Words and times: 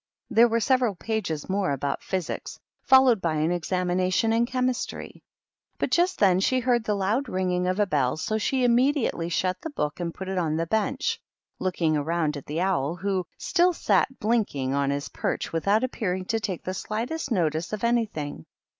There 0.31 0.47
were 0.47 0.59
several 0.59 0.95
pages 0.95 1.47
more 1.47 1.69
about 1.71 2.01
Physics, 2.01 2.59
followed 2.81 3.21
by 3.21 3.35
an 3.35 3.51
examination 3.51 4.33
in 4.33 4.47
Chemistry. 4.47 5.21
But 5.77 5.91
just 5.91 6.17
then 6.17 6.39
she 6.39 6.59
heard 6.59 6.83
the 6.83 6.95
loud 6.95 7.29
ringing 7.29 7.67
of 7.67 7.79
a 7.79 7.85
bell, 7.85 8.17
so 8.17 8.39
she 8.39 8.63
immediately 8.63 9.29
shut 9.29 9.61
the 9.61 9.69
book 9.69 9.99
and 9.99 10.11
put 10.11 10.27
it 10.27 10.39
on 10.39 10.55
the 10.57 10.65
bench, 10.65 11.21
looking 11.59 11.93
round 11.99 12.35
at 12.35 12.47
the 12.47 12.61
owl, 12.61 12.95
who 12.95 13.27
still 13.37 13.73
sat 13.73 14.17
blinking 14.17 14.73
on 14.73 14.89
his 14.89 15.07
perch 15.09 15.53
with 15.53 15.67
out 15.67 15.83
appearing 15.83 16.25
to 16.25 16.39
take 16.39 16.63
the 16.63 16.73
slightest 16.73 17.29
notice 17.29 17.71
of 17.71 17.83
any 17.83 18.07
thing. 18.07 18.47